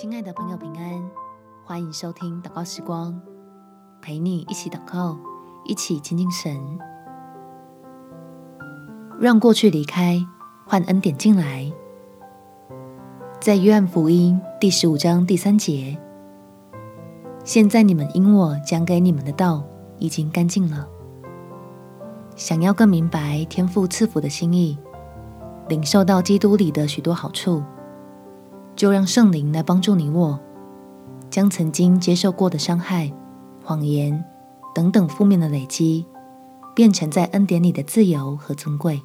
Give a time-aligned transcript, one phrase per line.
[0.00, 1.10] 亲爱的朋友，平安，
[1.64, 3.20] 欢迎收听祷告时光，
[4.00, 5.18] 陪你一起祷告，
[5.64, 6.56] 一起亲近神，
[9.18, 10.24] 让过去离开，
[10.64, 11.72] 换恩典进来。
[13.40, 15.98] 在约翰福音第十五章第三节，
[17.42, 19.64] 现在你们因我讲给你们的道
[19.98, 20.86] 已经干净了。
[22.36, 24.78] 想要更明白天父赐福的心意，
[25.68, 27.60] 领受到基督里的许多好处。
[28.78, 30.38] 就让圣灵来帮助你我，
[31.28, 33.12] 将曾经接受过的伤害、
[33.64, 34.24] 谎言
[34.72, 36.06] 等等负面的累积，
[36.76, 39.02] 变成在恩典里的自由和尊贵。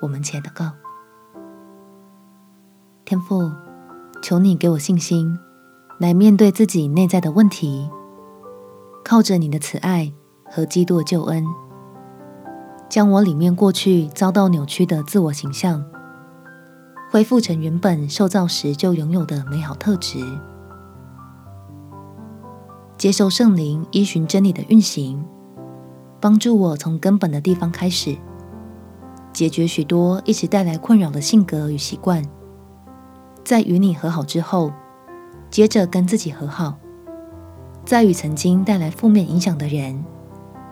[0.00, 0.72] 我们且祷告：
[3.04, 3.52] 天父，
[4.22, 5.38] 求你给我信心，
[5.98, 7.90] 来面对自己内在的问题，
[9.04, 10.10] 靠着你的慈爱
[10.50, 11.44] 和基督的救恩，
[12.88, 15.84] 将我里面过去遭到扭曲的自我形象。
[17.16, 20.18] 恢复成原本受造时就拥有的美好特质，
[22.98, 25.24] 接受圣灵依循真理的运行，
[26.20, 28.18] 帮助我从根本的地方开始，
[29.32, 32.22] 解决许多一直带来困扰的性格与习惯。
[33.42, 34.70] 在与你和好之后，
[35.48, 36.76] 接着跟自己和好，
[37.86, 40.04] 再与曾经带来负面影响的人，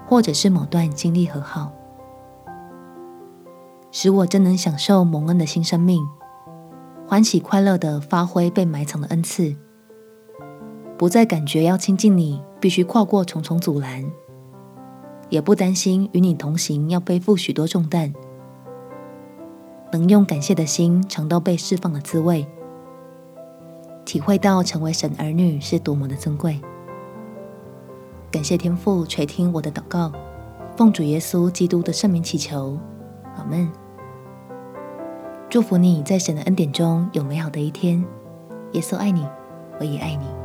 [0.06, 1.72] 或者是某段经历和好，
[3.90, 6.06] 使我真能享受蒙恩的新生命。
[7.06, 9.54] 欢喜快乐地发挥被埋藏的恩赐，
[10.96, 14.04] 不再感觉要亲近你必须跨过重重阻拦，
[15.28, 18.12] 也不担心与你同行要背负许多重担，
[19.92, 22.46] 能用感谢的心尝到被释放的滋味，
[24.06, 26.58] 体会到成为神儿女是多么的尊贵。
[28.30, 30.10] 感谢天父垂听我的祷告，
[30.74, 32.78] 奉主耶稣基督的圣名祈求，
[33.36, 33.83] 阿门。
[35.54, 38.04] 祝福你在神的恩典中有美好的一天。
[38.72, 39.24] 耶稣爱你，
[39.78, 40.43] 我也爱你。